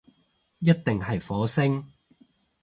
[0.57, 1.87] 一定係火星